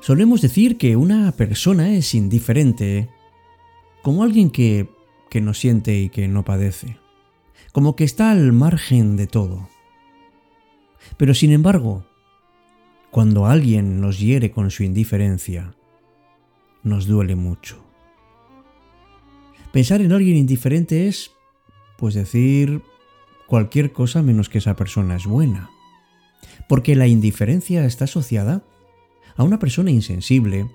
Solemos 0.00 0.40
decir 0.40 0.78
que 0.78 0.96
una 0.96 1.30
persona 1.32 1.94
es 1.94 2.14
indiferente 2.14 3.10
como 4.02 4.22
alguien 4.22 4.50
que, 4.50 4.88
que 5.28 5.40
no 5.40 5.52
siente 5.52 5.98
y 6.00 6.08
que 6.08 6.26
no 6.26 6.44
padece, 6.44 6.96
como 7.72 7.96
que 7.96 8.04
está 8.04 8.30
al 8.30 8.52
margen 8.52 9.16
de 9.16 9.26
todo. 9.26 9.68
Pero 11.18 11.34
sin 11.34 11.52
embargo, 11.52 12.06
cuando 13.10 13.46
alguien 13.46 14.00
nos 14.00 14.18
hiere 14.18 14.50
con 14.50 14.70
su 14.70 14.84
indiferencia, 14.84 15.74
nos 16.82 17.06
duele 17.06 17.36
mucho. 17.36 17.84
Pensar 19.72 20.00
en 20.00 20.12
alguien 20.12 20.36
indiferente 20.36 21.08
es, 21.08 21.32
pues 21.98 22.14
decir 22.14 22.82
cualquier 23.46 23.92
cosa 23.92 24.22
menos 24.22 24.48
que 24.48 24.58
esa 24.58 24.76
persona 24.76 25.16
es 25.16 25.26
buena. 25.26 25.70
Porque 26.68 26.96
la 26.96 27.06
indiferencia 27.06 27.84
está 27.84 28.04
asociada 28.04 28.64
a 29.36 29.42
una 29.42 29.58
persona 29.58 29.90
insensible, 29.90 30.70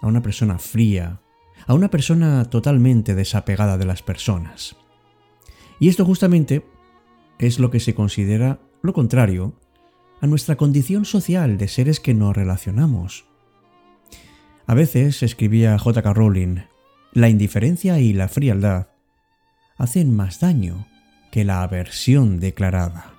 a 0.00 0.06
una 0.06 0.22
persona 0.22 0.58
fría, 0.58 1.20
a 1.66 1.74
una 1.74 1.90
persona 1.90 2.44
totalmente 2.44 3.14
desapegada 3.14 3.78
de 3.78 3.86
las 3.86 4.02
personas. 4.02 4.76
Y 5.80 5.88
esto 5.88 6.04
justamente 6.04 6.64
es 7.38 7.58
lo 7.58 7.70
que 7.70 7.80
se 7.80 7.94
considera 7.94 8.60
lo 8.82 8.92
contrario 8.92 9.54
a 10.20 10.26
nuestra 10.26 10.56
condición 10.56 11.04
social 11.04 11.58
de 11.58 11.68
seres 11.68 12.00
que 12.00 12.14
nos 12.14 12.36
relacionamos. 12.36 13.26
A 14.66 14.74
veces, 14.74 15.22
escribía 15.22 15.78
J.K. 15.78 16.12
Rowling, 16.12 16.58
la 17.12 17.28
indiferencia 17.28 18.00
y 18.00 18.12
la 18.12 18.28
frialdad 18.28 18.88
hacen 19.76 20.14
más 20.14 20.40
daño 20.40 20.86
que 21.30 21.44
la 21.44 21.62
aversión 21.62 22.40
declarada. 22.40 23.14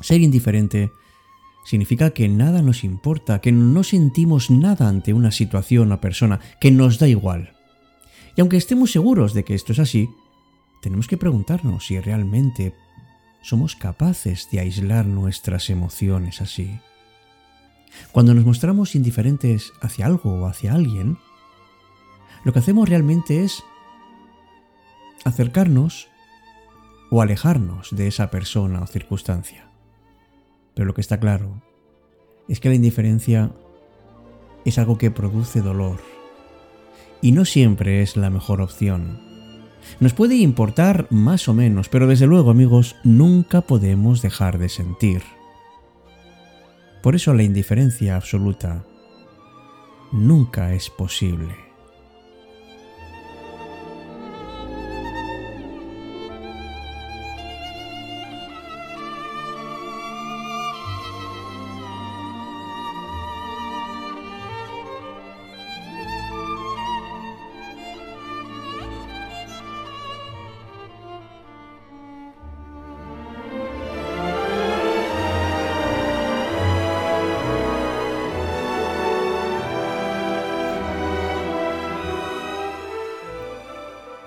Ser 0.00 0.20
indiferente 0.20 0.92
significa 1.64 2.10
que 2.10 2.28
nada 2.28 2.62
nos 2.62 2.84
importa, 2.84 3.40
que 3.40 3.52
no 3.52 3.82
sentimos 3.82 4.50
nada 4.50 4.88
ante 4.88 5.12
una 5.12 5.30
situación 5.30 5.92
o 5.92 6.00
persona, 6.00 6.40
que 6.60 6.70
nos 6.70 6.98
da 6.98 7.08
igual. 7.08 7.56
Y 8.36 8.40
aunque 8.40 8.56
estemos 8.56 8.92
seguros 8.92 9.32
de 9.32 9.44
que 9.44 9.54
esto 9.54 9.72
es 9.72 9.78
así, 9.78 10.08
tenemos 10.82 11.08
que 11.08 11.16
preguntarnos 11.16 11.86
si 11.86 11.98
realmente 11.98 12.74
somos 13.42 13.76
capaces 13.76 14.48
de 14.50 14.60
aislar 14.60 15.06
nuestras 15.06 15.70
emociones 15.70 16.40
así. 16.40 16.78
Cuando 18.12 18.34
nos 18.34 18.44
mostramos 18.44 18.94
indiferentes 18.94 19.72
hacia 19.80 20.06
algo 20.06 20.34
o 20.34 20.46
hacia 20.46 20.74
alguien, 20.74 21.18
lo 22.44 22.52
que 22.52 22.58
hacemos 22.58 22.88
realmente 22.88 23.44
es 23.44 23.62
acercarnos 25.24 26.08
o 27.10 27.22
alejarnos 27.22 27.94
de 27.94 28.08
esa 28.08 28.30
persona 28.30 28.82
o 28.82 28.86
circunstancia. 28.86 29.63
Pero 30.74 30.86
lo 30.86 30.94
que 30.94 31.00
está 31.00 31.20
claro 31.20 31.62
es 32.48 32.60
que 32.60 32.68
la 32.68 32.74
indiferencia 32.74 33.52
es 34.64 34.78
algo 34.78 34.98
que 34.98 35.10
produce 35.10 35.60
dolor 35.60 36.00
y 37.22 37.32
no 37.32 37.44
siempre 37.44 38.02
es 38.02 38.16
la 38.16 38.30
mejor 38.30 38.60
opción. 38.60 39.18
Nos 40.00 40.12
puede 40.12 40.36
importar 40.36 41.06
más 41.10 41.48
o 41.48 41.54
menos, 41.54 41.88
pero 41.88 42.06
desde 42.06 42.26
luego 42.26 42.50
amigos, 42.50 42.96
nunca 43.04 43.62
podemos 43.62 44.22
dejar 44.22 44.58
de 44.58 44.68
sentir. 44.68 45.22
Por 47.02 47.14
eso 47.14 47.34
la 47.34 47.42
indiferencia 47.42 48.16
absoluta 48.16 48.84
nunca 50.12 50.74
es 50.74 50.90
posible. 50.90 51.63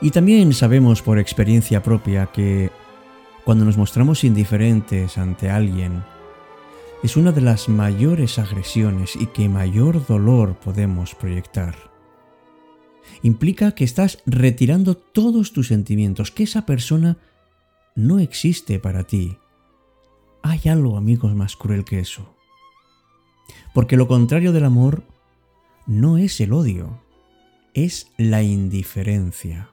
Y 0.08 0.12
también 0.12 0.54
sabemos 0.54 1.02
por 1.02 1.20
experiencia 1.20 1.84
propia 1.84 2.28
que 2.28 2.72
cuando 3.44 3.66
nos 3.66 3.76
mostramos 3.76 4.24
indiferentes 4.24 5.18
ante 5.18 5.50
alguien, 5.50 6.02
es 7.04 7.18
una 7.18 7.34
de 7.34 7.42
las 7.42 7.68
mayores 7.68 8.40
agresiones 8.40 9.18
y 9.18 9.26
que 9.26 9.50
mayor 9.50 10.08
dolor 10.08 10.56
podemos 10.60 11.14
proyectar. 11.14 11.76
Implica 13.22 13.74
que 13.74 13.84
estás 13.84 14.20
retirando 14.26 14.96
todos 14.96 15.52
tus 15.52 15.68
sentimientos, 15.68 16.32
que 16.32 16.44
esa 16.44 16.66
persona 16.66 17.18
no 17.94 18.20
existe 18.20 18.80
para 18.80 19.04
ti. 19.04 19.36
Hay 20.42 20.70
algo, 20.70 20.96
amigos, 20.96 21.36
más 21.36 21.58
cruel 21.58 21.84
que 21.84 22.00
eso. 22.00 22.34
Porque 23.74 23.98
lo 23.98 24.08
contrario 24.08 24.54
del 24.54 24.64
amor 24.64 25.04
no 25.86 26.18
es 26.18 26.40
el 26.40 26.54
odio, 26.54 26.98
es 27.74 28.08
la 28.16 28.42
indiferencia 28.42 29.70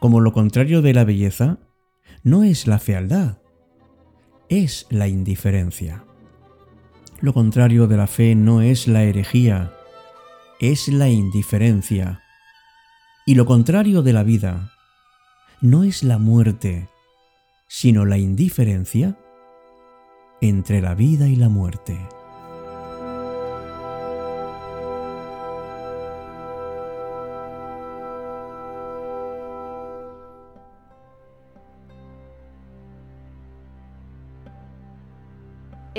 como 0.00 0.20
lo 0.20 0.32
contrario 0.32 0.82
de 0.82 0.94
la 0.94 1.04
belleza, 1.04 1.58
no 2.24 2.42
es 2.42 2.66
la 2.66 2.78
fealdad, 2.78 3.38
es 4.48 4.86
la 4.90 5.08
indiferencia. 5.08 6.04
Lo 7.20 7.34
contrario 7.34 7.86
de 7.86 7.98
la 7.98 8.06
fe 8.06 8.34
no 8.34 8.62
es 8.62 8.88
la 8.88 9.04
herejía, 9.04 9.72
es 10.58 10.88
la 10.88 11.08
indiferencia. 11.10 12.22
Y 13.26 13.34
lo 13.34 13.44
contrario 13.44 14.02
de 14.02 14.14
la 14.14 14.22
vida 14.22 14.72
no 15.60 15.84
es 15.84 16.02
la 16.02 16.16
muerte, 16.16 16.88
sino 17.68 18.06
la 18.06 18.16
indiferencia 18.16 19.18
entre 20.40 20.80
la 20.80 20.94
vida 20.94 21.28
y 21.28 21.36
la 21.36 21.50
muerte. 21.50 21.98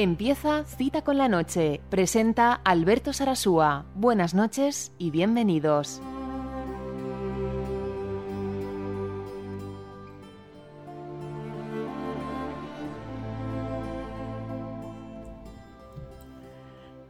Empieza 0.04 0.64
Cita 0.64 1.04
con 1.04 1.20
la 1.20 1.28
Noche. 1.28 1.80
Presenta 1.92 2.54
Alberto 2.54 3.14
Sarasúa. 3.14 3.86
Buenas 3.94 4.34
noches 4.34 4.94
y 4.98 5.12
bienvenidos. 5.12 6.02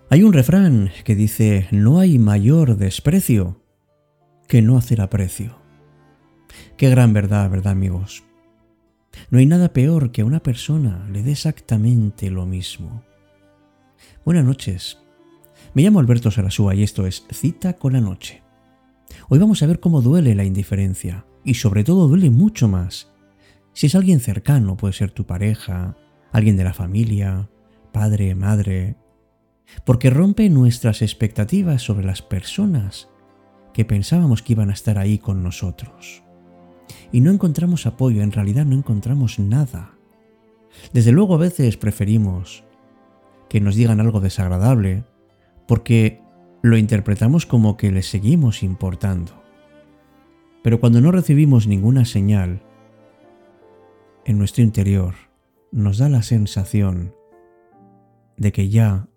Hay 0.09 0.24
un 0.24 0.34
refrán 0.34 0.91
que 1.06 1.16
dice, 1.16 1.69
no 1.72 2.00
hay 2.00 2.19
mayor 2.19 2.75
desprecio 2.75 3.63
que 4.50 4.62
no 4.62 4.75
hacer 4.75 5.00
aprecio. 5.00 5.56
Qué 6.75 6.90
gran 6.90 7.13
verdad, 7.13 7.50
¿verdad 7.50 7.72
amigos? 7.72 8.25
No 9.29 9.39
hay 9.39 9.45
nada 9.45 9.73
peor 9.73 10.11
que 10.11 10.22
a 10.22 10.25
una 10.25 10.41
persona 10.41 11.07
le 11.11 11.23
dé 11.23 11.31
exactamente 11.31 12.30
lo 12.30 12.45
mismo. 12.45 13.03
Buenas 14.25 14.45
noches. 14.45 14.97
Me 15.74 15.83
llamo 15.83 16.00
Alberto 16.00 16.31
Sarasúa 16.31 16.75
y 16.75 16.83
esto 16.83 17.06
es 17.06 17.25
Cita 17.31 17.74
con 17.74 17.94
la 17.94 18.01
Noche. 18.01 18.41
Hoy 19.30 19.39
vamos 19.39 19.62
a 19.63 19.68
ver 19.68 19.80
cómo 19.80 20.01
duele 20.01 20.36
la 20.36 20.44
indiferencia 20.44 21.25
y 21.44 21.56
sobre 21.56 21.83
todo 21.83 22.07
duele 22.07 22.30
mucho 22.30 22.68
más 22.68 23.12
si 23.74 23.88
es 23.88 23.95
alguien 23.95 24.19
cercano, 24.19 24.75
puede 24.75 24.94
ser 24.94 25.12
tu 25.12 25.25
pareja, 25.25 25.95
alguien 26.31 26.57
de 26.57 26.63
la 26.63 26.74
familia, 26.74 27.50
padre, 27.91 28.36
madre, 28.36 28.97
porque 29.86 30.09
rompe 30.09 30.50
nuestras 30.50 31.01
expectativas 31.01 31.81
sobre 31.81 32.06
las 32.06 32.21
personas 32.21 33.09
que 33.74 33.86
pensábamos 33.86 34.41
que 34.41 34.53
iban 34.53 34.69
a 34.69 34.74
estar 34.74 34.97
ahí 34.97 35.18
con 35.18 35.41
nosotros 35.41 36.24
y 37.11 37.21
no 37.21 37.31
encontramos 37.31 37.85
apoyo, 37.85 38.21
en 38.21 38.31
realidad 38.31 38.65
no 38.65 38.75
encontramos 38.75 39.39
nada. 39.39 39.93
Desde 40.93 41.11
luego 41.11 41.35
a 41.35 41.39
veces 41.39 41.77
preferimos 41.77 42.63
que 43.49 43.59
nos 43.59 43.75
digan 43.75 43.99
algo 43.99 44.21
desagradable 44.21 45.03
porque 45.67 46.21
lo 46.61 46.77
interpretamos 46.77 47.45
como 47.45 47.77
que 47.77 47.91
les 47.91 48.07
seguimos 48.07 48.63
importando. 48.63 49.41
Pero 50.63 50.79
cuando 50.79 51.01
no 51.01 51.11
recibimos 51.11 51.67
ninguna 51.67 52.05
señal, 52.05 52.61
en 54.25 54.38
nuestro 54.38 54.63
interior 54.63 55.15
nos 55.71 55.97
da 55.97 56.09
la 56.09 56.21
sensación 56.21 57.15
de 58.38 58.51
que 58.51 58.69
ya 58.69 59.07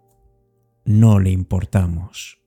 no 0.85 1.19
le 1.19 1.31
importamos. 1.31 2.44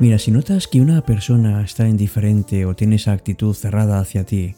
Mira, 0.00 0.18
si 0.18 0.30
notas 0.30 0.66
que 0.66 0.80
una 0.80 1.04
persona 1.04 1.62
está 1.62 1.86
indiferente 1.86 2.64
o 2.64 2.74
tiene 2.74 2.96
esa 2.96 3.12
actitud 3.12 3.52
cerrada 3.52 4.00
hacia 4.00 4.24
ti, 4.24 4.54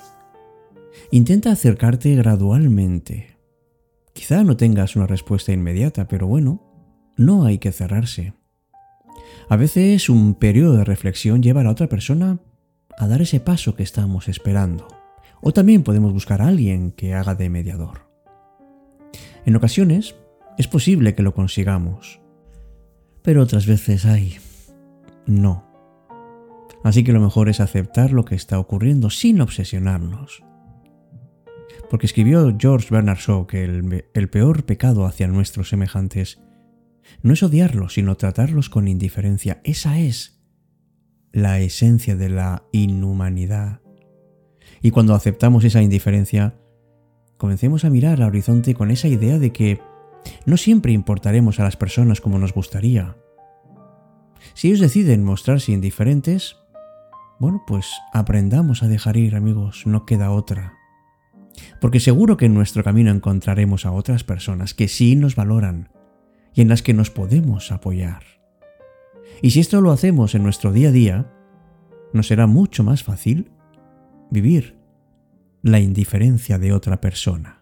intenta 1.10 1.50
acercarte 1.50 2.14
gradualmente. 2.14 3.38
Quizá 4.12 4.44
no 4.44 4.56
tengas 4.56 4.94
una 4.94 5.08
respuesta 5.08 5.52
inmediata, 5.52 6.06
pero 6.06 6.28
bueno, 6.28 6.62
no 7.16 7.44
hay 7.44 7.58
que 7.58 7.72
cerrarse. 7.72 8.34
A 9.48 9.56
veces 9.56 10.08
un 10.08 10.34
periodo 10.34 10.76
de 10.76 10.84
reflexión 10.84 11.42
lleva 11.42 11.62
a 11.62 11.64
la 11.64 11.72
otra 11.72 11.88
persona 11.88 12.38
a 12.96 13.08
dar 13.08 13.20
ese 13.20 13.40
paso 13.40 13.74
que 13.74 13.82
estamos 13.82 14.28
esperando. 14.28 14.86
O 15.40 15.52
también 15.52 15.82
podemos 15.82 16.12
buscar 16.12 16.40
a 16.40 16.46
alguien 16.46 16.92
que 16.92 17.14
haga 17.14 17.34
de 17.34 17.50
mediador. 17.50 18.06
En 19.44 19.56
ocasiones 19.56 20.14
es 20.56 20.68
posible 20.68 21.16
que 21.16 21.24
lo 21.24 21.34
consigamos, 21.34 22.20
pero 23.22 23.42
otras 23.42 23.66
veces 23.66 24.04
hay 24.04 24.38
no. 25.26 25.72
Así 26.82 27.04
que 27.04 27.12
lo 27.12 27.20
mejor 27.20 27.48
es 27.48 27.60
aceptar 27.60 28.12
lo 28.12 28.24
que 28.24 28.34
está 28.34 28.58
ocurriendo 28.58 29.10
sin 29.10 29.40
obsesionarnos. 29.40 30.42
Porque 31.90 32.06
escribió 32.06 32.54
George 32.58 32.88
Bernard 32.90 33.18
Shaw 33.18 33.46
que 33.46 33.64
el, 33.64 34.28
peor 34.30 34.64
pecado 34.64 35.04
hacia 35.04 35.28
nuestros 35.28 35.68
semejantes 35.68 36.40
no 37.22 37.34
es 37.34 37.42
odiarlos, 37.42 37.94
sino 37.94 38.16
tratarlos 38.16 38.68
con 38.68 38.88
indiferencia. 38.88 39.60
Esa 39.64 39.98
es 39.98 40.42
la 41.32 41.60
esencia 41.60 42.16
de 42.16 42.30
la 42.30 42.64
inhumanidad. 42.72 43.80
Y 44.80 44.90
cuando 44.90 45.14
aceptamos 45.14 45.64
esa 45.64 45.82
indiferencia, 45.82 46.56
comencemos 47.36 47.84
a 47.84 47.90
mirar 47.90 48.20
al 48.20 48.28
horizonte 48.28 48.74
con 48.74 48.90
esa 48.90 49.08
idea 49.08 49.38
de 49.38 49.52
que 49.52 49.80
no 50.46 50.56
siempre 50.56 50.92
importaremos 50.92 51.60
a 51.60 51.64
las 51.64 51.76
personas 51.76 52.20
como 52.20 52.38
nos 52.38 52.52
gustaría. 52.52 53.16
Si 54.54 54.68
ellos 54.68 54.80
deciden 54.80 55.24
mostrarse 55.24 55.72
indiferentes, 55.72 56.56
bueno, 57.38 57.64
pues 57.66 57.90
aprendamos 58.12 58.82
a 58.82 58.88
dejar 58.88 59.16
ir, 59.16 59.34
amigos, 59.34 59.82
no 59.86 60.06
queda 60.06 60.30
otra. 60.30 60.74
Porque 61.80 62.00
seguro 62.00 62.36
que 62.36 62.46
en 62.46 62.54
nuestro 62.54 62.84
camino 62.84 63.10
encontraremos 63.10 63.86
a 63.86 63.92
otras 63.92 64.24
personas 64.24 64.74
que 64.74 64.88
sí 64.88 65.16
nos 65.16 65.36
valoran 65.36 65.90
y 66.54 66.60
en 66.60 66.68
las 66.68 66.82
que 66.82 66.94
nos 66.94 67.10
podemos 67.10 67.72
apoyar. 67.72 68.22
Y 69.40 69.50
si 69.50 69.60
esto 69.60 69.80
lo 69.80 69.90
hacemos 69.90 70.34
en 70.34 70.42
nuestro 70.42 70.72
día 70.72 70.88
a 70.88 70.92
día, 70.92 71.32
nos 72.12 72.28
será 72.28 72.46
mucho 72.46 72.84
más 72.84 73.02
fácil 73.02 73.50
vivir 74.30 74.76
la 75.62 75.80
indiferencia 75.80 76.58
de 76.58 76.72
otra 76.72 77.00
persona. 77.00 77.61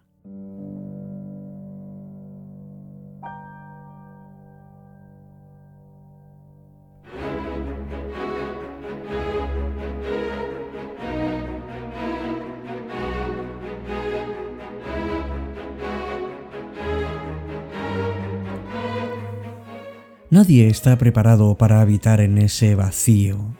Nadie 20.31 20.69
está 20.69 20.97
preparado 20.97 21.57
para 21.57 21.81
habitar 21.81 22.21
en 22.21 22.37
ese 22.37 22.73
vacío. 22.73 23.53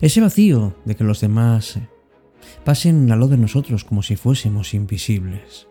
Ese 0.00 0.22
vacío 0.22 0.74
de 0.86 0.96
que 0.96 1.04
los 1.04 1.20
demás 1.20 1.78
pasen 2.64 3.12
a 3.12 3.16
lo 3.16 3.28
de 3.28 3.36
nosotros 3.36 3.84
como 3.84 4.02
si 4.02 4.16
fuésemos 4.16 4.72
invisibles. 4.72 5.68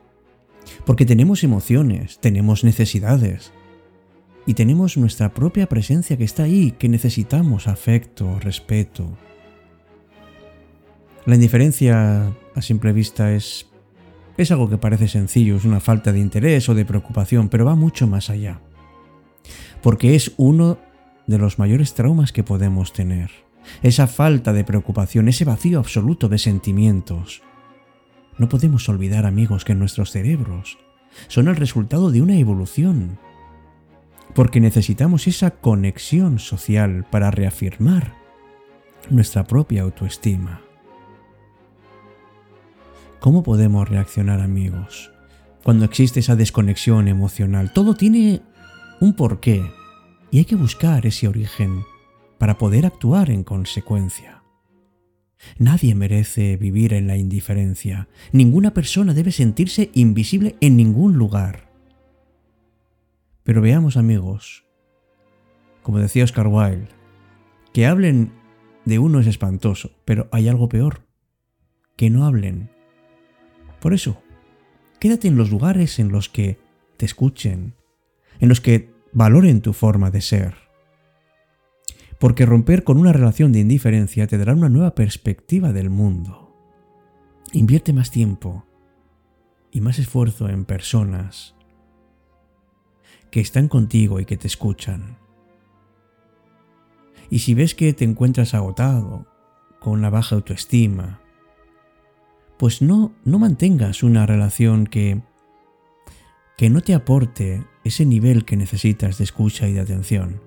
Porque 0.85 1.07
tenemos 1.07 1.43
emociones, 1.43 2.19
tenemos 2.19 2.63
necesidades. 2.63 3.51
Y 4.45 4.53
tenemos 4.53 4.95
nuestra 4.95 5.33
propia 5.33 5.67
presencia 5.67 6.17
que 6.17 6.23
está 6.23 6.43
ahí, 6.43 6.69
que 6.69 6.87
necesitamos 6.87 7.67
afecto, 7.67 8.39
respeto. 8.39 9.17
La 11.25 11.33
indiferencia 11.33 12.31
a 12.53 12.61
simple 12.61 12.93
vista 12.93 13.33
es 13.33 13.65
es 14.37 14.51
algo 14.51 14.69
que 14.69 14.77
parece 14.77 15.07
sencillo, 15.07 15.57
es 15.57 15.65
una 15.65 15.79
falta 15.79 16.11
de 16.11 16.19
interés 16.19 16.69
o 16.69 16.75
de 16.75 16.85
preocupación, 16.85 17.49
pero 17.49 17.65
va 17.65 17.73
mucho 17.73 18.05
más 18.05 18.29
allá 18.29 18.61
porque 19.83 20.15
es 20.15 20.31
uno 20.37 20.79
de 21.27 21.37
los 21.37 21.59
mayores 21.59 21.93
traumas 21.93 22.31
que 22.31 22.43
podemos 22.43 22.93
tener. 22.93 23.29
Esa 23.83 24.07
falta 24.07 24.53
de 24.53 24.63
preocupación, 24.63 25.27
ese 25.27 25.45
vacío 25.45 25.77
absoluto 25.77 26.29
de 26.29 26.37
sentimientos. 26.37 27.43
No 28.37 28.49
podemos 28.49 28.89
olvidar, 28.89 29.25
amigos, 29.25 29.63
que 29.63 29.75
nuestros 29.75 30.11
cerebros 30.11 30.79
son 31.27 31.47
el 31.47 31.55
resultado 31.55 32.09
de 32.11 32.21
una 32.21 32.37
evolución, 32.37 33.19
porque 34.33 34.59
necesitamos 34.59 35.27
esa 35.27 35.51
conexión 35.51 36.39
social 36.39 37.05
para 37.11 37.29
reafirmar 37.29 38.15
nuestra 39.09 39.43
propia 39.43 39.83
autoestima. 39.83 40.61
¿Cómo 43.19 43.43
podemos 43.43 43.87
reaccionar, 43.87 44.39
amigos, 44.39 45.11
cuando 45.63 45.85
existe 45.85 46.21
esa 46.21 46.35
desconexión 46.35 47.07
emocional? 47.07 47.71
Todo 47.71 47.93
tiene 47.93 48.41
un 48.99 49.13
porqué, 49.13 49.63
y 50.31 50.39
hay 50.39 50.45
que 50.45 50.55
buscar 50.55 51.05
ese 51.05 51.27
origen 51.27 51.83
para 52.37 52.57
poder 52.57 52.85
actuar 52.85 53.29
en 53.29 53.43
consecuencia. 53.43 54.43
Nadie 55.57 55.93
merece 55.93 56.57
vivir 56.57 56.93
en 56.93 57.07
la 57.07 57.17
indiferencia, 57.17 58.07
ninguna 58.31 58.73
persona 58.73 59.13
debe 59.13 59.31
sentirse 59.31 59.91
invisible 59.93 60.55
en 60.61 60.77
ningún 60.77 61.17
lugar. 61.17 61.69
Pero 63.43 63.61
veamos 63.61 63.97
amigos, 63.97 64.65
como 65.81 65.99
decía 65.99 66.23
Oscar 66.23 66.47
Wilde, 66.47 66.87
que 67.73 67.85
hablen 67.85 68.31
de 68.85 68.99
uno 68.99 69.19
es 69.19 69.27
espantoso, 69.27 69.91
pero 70.05 70.27
hay 70.31 70.47
algo 70.47 70.69
peor, 70.69 71.05
que 71.95 72.09
no 72.09 72.25
hablen. 72.25 72.69
Por 73.79 73.93
eso, 73.93 74.21
quédate 74.99 75.27
en 75.27 75.37
los 75.37 75.51
lugares 75.51 75.99
en 75.99 76.09
los 76.09 76.29
que 76.29 76.57
te 76.97 77.05
escuchen, 77.05 77.75
en 78.39 78.49
los 78.49 78.61
que 78.61 78.93
valoren 79.11 79.61
tu 79.61 79.73
forma 79.73 80.11
de 80.11 80.21
ser. 80.21 80.55
Porque 82.19 82.45
romper 82.45 82.83
con 82.83 82.97
una 82.97 83.13
relación 83.13 83.51
de 83.51 83.59
indiferencia 83.59 84.27
te 84.27 84.37
dará 84.37 84.53
una 84.53 84.69
nueva 84.69 84.95
perspectiva 84.95 85.73
del 85.73 85.89
mundo. 85.89 86.55
Invierte 87.51 87.93
más 87.93 88.11
tiempo 88.11 88.65
y 89.71 89.81
más 89.81 89.99
esfuerzo 89.99 90.49
en 90.49 90.65
personas 90.65 91.55
que 93.29 93.39
están 93.39 93.67
contigo 93.67 94.19
y 94.19 94.25
que 94.25 94.37
te 94.37 94.47
escuchan. 94.47 95.17
Y 97.29 97.39
si 97.39 97.53
ves 97.55 97.73
que 97.73 97.93
te 97.93 98.05
encuentras 98.05 98.53
agotado, 98.53 99.27
con 99.79 99.93
una 99.93 100.09
baja 100.09 100.35
autoestima, 100.35 101.19
pues 102.57 102.81
no, 102.81 103.11
no 103.25 103.39
mantengas 103.39 104.03
una 104.03 104.25
relación 104.25 104.87
que 104.87 105.21
que 106.57 106.69
no 106.69 106.81
te 106.81 106.93
aporte 106.93 107.65
ese 107.83 108.05
nivel 108.05 108.45
que 108.45 108.57
necesitas 108.57 109.17
de 109.17 109.23
escucha 109.23 109.67
y 109.67 109.73
de 109.73 109.81
atención, 109.81 110.41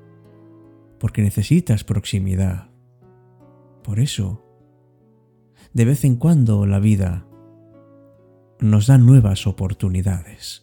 porque 0.99 1.23
necesitas 1.23 1.85
proximidad. 1.85 2.71
Por 3.83 4.01
eso, 4.01 4.43
de 5.73 5.85
vez 5.85 6.05
en 6.05 6.17
cuando 6.17 6.67
la 6.67 6.79
vida 6.79 7.27
nos 8.61 8.87
da 8.87 8.99
nuevas 8.99 9.47
oportunidades. 9.47 10.63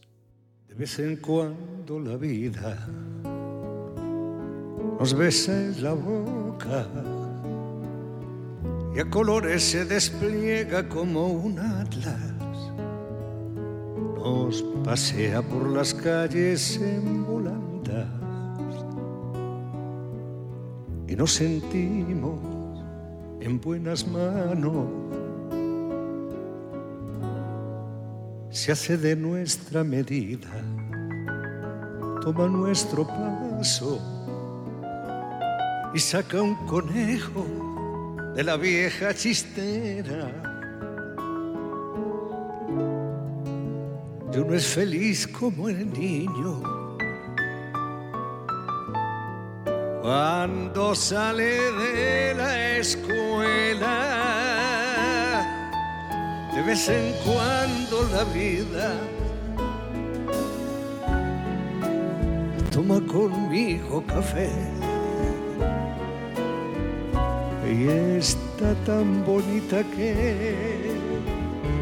De 0.68 0.76
vez 0.76 0.98
en 1.00 1.18
cuando 1.18 2.00
la 2.00 2.18
vida 2.18 2.88
nos 5.00 5.14
besa 5.14 5.54
en 5.54 5.84
la 5.84 5.94
boca 5.94 6.88
y 8.96 9.00
a 9.00 9.10
colores 9.10 9.64
se 9.64 9.86
despliega 9.86 10.88
como 10.88 11.28
un 11.28 11.60
atlas 11.60 12.33
nos 14.24 14.64
pasea 14.86 15.42
por 15.42 15.70
las 15.70 15.94
calles 15.94 16.78
en 16.78 17.26
volandas 17.26 18.08
y 21.08 21.16
nos 21.16 21.34
sentimos 21.34 22.40
en 23.42 23.60
buenas 23.60 24.08
manos. 24.08 24.88
Se 28.50 28.72
hace 28.72 28.98
de 28.98 29.16
nuestra 29.16 29.84
medida, 29.84 30.50
toma 32.22 32.48
nuestro 32.48 33.06
paso 33.06 34.00
y 35.94 36.00
saca 36.00 36.42
un 36.42 36.56
conejo 36.68 37.46
de 38.36 38.44
la 38.44 38.56
vieja 38.56 39.14
chistera 39.14 40.53
y 44.34 44.38
uno 44.38 44.56
es 44.56 44.66
feliz 44.66 45.28
como 45.28 45.70
el 45.70 45.92
niño. 45.92 46.62
Cuando 50.02 50.96
sale 50.96 51.72
de 51.72 52.34
la 52.36 52.78
escuela, 52.78 53.96
de 56.54 56.62
vez 56.64 56.90
en 56.90 57.14
cuando 57.24 58.04
la 58.12 58.24
vida 58.34 58.94
toma 62.72 63.00
conmigo 63.06 64.04
café 64.08 64.50
y 67.72 67.88
está 68.18 68.74
tan 68.86 69.24
bonita 69.24 69.84
que 69.96 70.92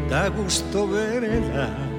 da 0.08 0.28
gusto 0.28 0.86
verla. 0.86 1.91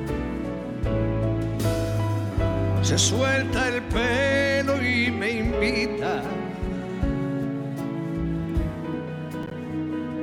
Se 2.84 2.98
suelta 2.98 3.70
el 3.70 3.82
pelo 3.84 4.76
y 4.84 5.10
me 5.10 5.32
invita 5.40 6.22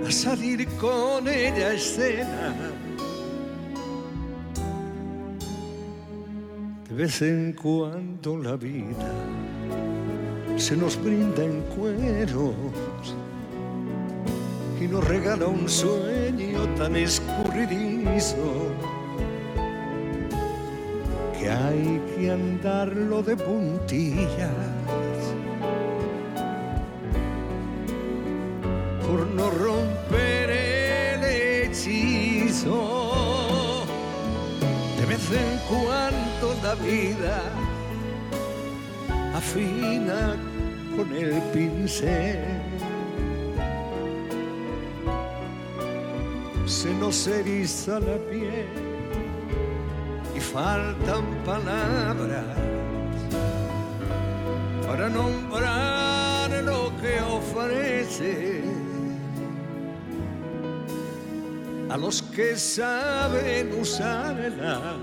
a 0.07 0.11
salir 0.13 0.69
con 0.77 1.27
ella 1.27 1.69
a 1.69 1.73
escena. 1.73 2.55
De 6.87 6.95
vez 6.95 7.23
en 7.23 7.55
cuando 7.55 8.37
la 8.37 8.57
vida 8.57 9.11
se 10.57 10.77
nos 10.77 11.03
brinda 11.03 11.43
en 11.43 11.63
cueros 11.75 12.55
y 14.79 14.85
nos 14.87 15.03
regala 15.09 15.47
un 15.47 15.67
sueño 15.67 16.69
tan 16.77 16.95
escurridizo 16.95 18.71
que 21.41 21.49
hay 21.49 22.01
que 22.15 22.31
andarlo 22.31 23.23
de 23.23 23.35
puntillas 23.35 24.51
por 29.07 29.27
no 29.27 29.51
romper 29.51 30.51
el 30.51 31.25
hechizo. 31.69 32.77
De 34.99 35.07
vez 35.07 35.31
en 35.33 35.59
cuando 35.67 36.55
la 36.63 36.75
vida 36.75 37.41
afina 39.35 40.37
con 40.95 41.17
el 41.17 41.41
pincel 41.55 42.45
se 46.67 46.93
nos 46.95 47.27
eriza 47.27 47.99
la 47.99 48.19
piel 48.31 48.90
faltan 50.53 51.25
palabras 51.45 52.45
para 54.87 55.09
nombrar 55.09 56.51
lo 56.65 56.91
que 57.01 57.21
ofrece 57.21 58.63
a 61.89 61.97
los 61.97 62.23
que 62.23 62.57
saben 62.57 63.81
usarla. 63.81 64.97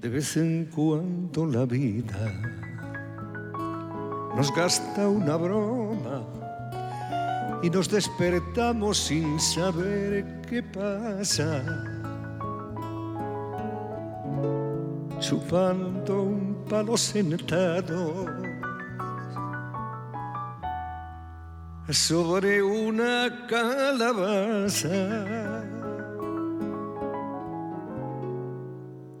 De 0.00 0.08
vez 0.08 0.36
en 0.36 0.66
cuando 0.66 1.46
la 1.46 1.64
vida 1.64 2.32
nos 4.34 4.54
gasta 4.54 5.08
una 5.08 5.36
broma 5.36 6.41
y 7.62 7.70
nos 7.70 7.88
despertamos 7.88 8.98
sin 8.98 9.38
saber 9.38 10.42
qué 10.48 10.62
pasa. 10.62 11.62
Chupando 15.20 16.22
un 16.22 16.64
palo 16.68 16.96
sentado 16.96 18.26
sobre 21.88 22.62
una 22.62 23.46
calabaza. 23.48 24.88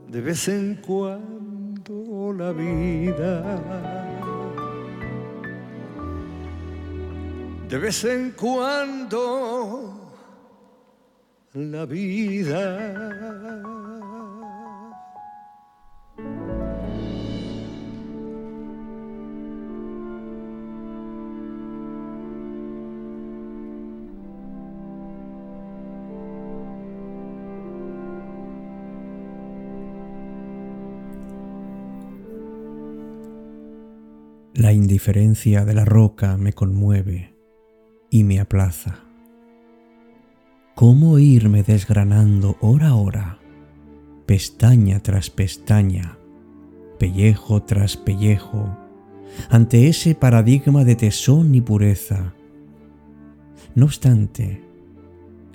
De 0.08 0.20
vez 0.20 0.48
en 0.48 0.74
cuando 0.84 2.34
la 2.36 2.52
vida 2.52 4.01
de 7.72 7.78
vez 7.78 8.04
en 8.04 8.32
cuando 8.32 10.12
la 11.54 11.86
vida. 11.86 13.22
La 34.52 34.74
indiferencia 34.74 35.64
de 35.64 35.72
la 35.72 35.86
roca 35.86 36.36
me 36.36 36.52
conmueve 36.52 37.31
y 38.12 38.24
me 38.24 38.38
aplaza. 38.38 38.98
¿Cómo 40.74 41.18
irme 41.18 41.62
desgranando 41.62 42.58
hora 42.60 42.88
a 42.88 42.94
hora, 42.94 43.38
pestaña 44.26 45.00
tras 45.00 45.30
pestaña, 45.30 46.18
pellejo 46.98 47.62
tras 47.62 47.96
pellejo, 47.96 48.76
ante 49.48 49.88
ese 49.88 50.14
paradigma 50.14 50.84
de 50.84 50.94
tesón 50.94 51.54
y 51.54 51.62
pureza? 51.62 52.34
No 53.74 53.86
obstante, 53.86 54.62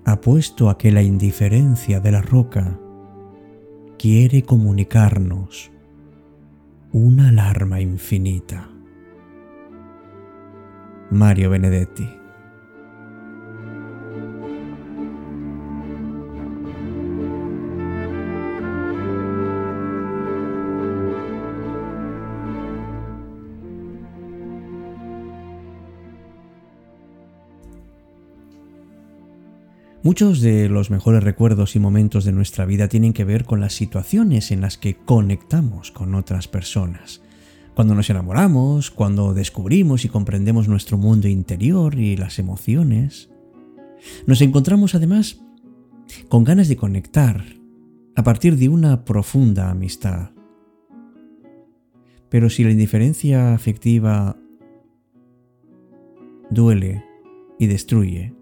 apuesto 0.03 0.71
a 0.71 0.79
que 0.79 0.91
la 0.91 1.03
indiferencia 1.03 1.99
de 1.99 2.11
la 2.11 2.23
roca 2.23 2.79
quiere 3.99 4.41
comunicarnos 4.41 5.71
una 6.91 7.29
alarma 7.29 7.81
infinita. 7.81 8.67
Mario 11.11 11.51
Benedetti 11.51 12.17
Muchos 30.07 30.39
de 30.39 30.69
los 30.69 30.89
mejores 30.89 31.21
recuerdos 31.21 31.75
y 31.75 31.79
momentos 31.79 32.23
de 32.23 32.31
nuestra 32.31 32.63
vida 32.63 32.87
tienen 32.87 33.11
que 33.11 33.25
ver 33.25 33.43
con 33.43 33.59
las 33.59 33.73
situaciones 33.73 34.51
en 34.51 34.61
las 34.61 34.77
que 34.77 34.95
conectamos 34.95 35.91
con 35.91 36.15
otras 36.15 36.47
personas. 36.47 37.21
Cuando 37.75 37.93
nos 37.93 38.09
enamoramos, 38.09 38.89
cuando 38.89 39.33
descubrimos 39.33 40.05
y 40.05 40.07
comprendemos 40.07 40.69
nuestro 40.69 40.97
mundo 40.97 41.27
interior 41.27 41.99
y 41.99 42.15
las 42.15 42.39
emociones. 42.39 43.29
Nos 44.25 44.39
encontramos 44.39 44.95
además 44.95 45.41
con 46.29 46.45
ganas 46.45 46.69
de 46.69 46.77
conectar 46.77 47.43
a 48.15 48.23
partir 48.23 48.55
de 48.55 48.69
una 48.69 49.03
profunda 49.03 49.69
amistad. 49.69 50.29
Pero 52.29 52.49
si 52.49 52.63
la 52.63 52.71
indiferencia 52.71 53.53
afectiva 53.53 54.37
duele 56.49 57.03
y 57.59 57.67
destruye, 57.67 58.36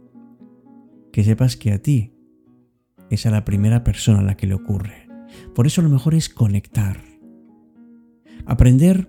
que 1.16 1.24
sepas 1.24 1.56
que 1.56 1.72
a 1.72 1.82
ti 1.82 2.12
es 3.10 3.26
a 3.26 3.32
la 3.32 3.46
primera 3.46 3.86
persona 3.86 4.20
a 4.20 4.24
la 4.24 4.36
que 4.36 4.48
le 4.48 4.54
ocurre. 4.54 5.08
Por 5.54 5.66
eso 5.66 5.82
lo 5.82 5.88
mejor 5.88 6.14
es 6.14 6.28
conectar. 6.28 6.98
Aprender 8.46 9.08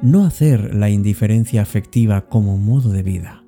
no 0.00 0.24
hacer 0.24 0.74
la 0.74 0.88
indiferencia 0.88 1.60
afectiva 1.60 2.26
como 2.30 2.56
modo 2.56 2.90
de 2.90 3.02
vida. 3.02 3.44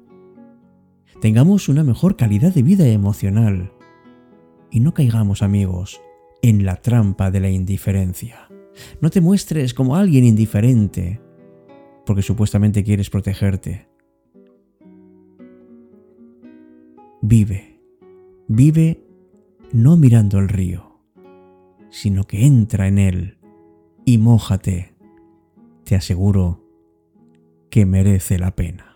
Tengamos 1.23 1.71
una 1.71 1.83
mejor 1.83 2.17
calidad 2.17 2.53
de 2.53 2.63
vida 2.63 2.87
emocional 2.89 3.73
y 4.71 4.81
no 4.81 4.93
caigamos 4.93 5.41
amigos 5.41 5.99
en 6.43 6.67
la 6.67 6.77
trampa 6.77 7.31
de 7.31 7.41
la 7.41 7.49
indiferencia. 7.49 8.51
No 9.01 9.09
te 9.09 9.23
muestres 9.23 9.73
como 9.73 9.97
alguien 9.97 10.27
indiferente 10.27 11.23
porque 12.05 12.21
supuestamente 12.21 12.85
quieres 12.85 13.09
protegerte. 13.09 13.92
Vive, 17.25 17.81
vive 18.49 19.07
no 19.73 19.97
mirando 19.97 20.41
el 20.41 20.49
río, 20.49 20.99
sino 21.89 22.25
que 22.25 22.45
entra 22.45 22.89
en 22.89 22.99
él 22.99 23.39
y 24.05 24.19
mójate. 24.19 24.97
Te 25.85 25.95
aseguro 25.95 26.67
que 27.71 27.87
merece 27.87 28.41
la 28.41 28.57
pena. 28.57 28.92